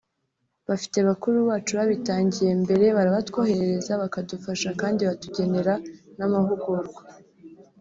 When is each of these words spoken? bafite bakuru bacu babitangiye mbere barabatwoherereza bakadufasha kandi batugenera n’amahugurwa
bafite 0.67 0.97
bakuru 1.07 1.37
bacu 1.49 1.71
babitangiye 1.79 2.51
mbere 2.63 2.85
barabatwoherereza 2.97 3.91
bakadufasha 4.01 4.69
kandi 4.81 5.01
batugenera 5.09 5.73
n’amahugurwa 6.17 7.01